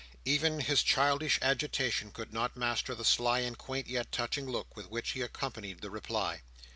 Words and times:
Even 0.25 0.61
his 0.61 0.81
childish 0.81 1.37
agitation 1.43 2.09
could 2.09 2.33
not 2.33 2.57
master 2.57 2.95
the 2.95 3.05
sly 3.05 3.41
and 3.41 3.55
quaint 3.55 3.85
yet 3.85 4.11
touching 4.11 4.49
look, 4.49 4.75
with 4.75 4.89
which 4.89 5.11
he 5.11 5.21
accompanied 5.21 5.81
the 5.81 5.91
reply. 5.91 6.41